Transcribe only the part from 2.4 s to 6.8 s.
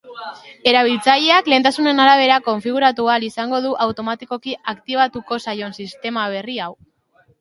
konfiguratu ahal izango du automatikoki aktibatuko zaion sistema berri hau.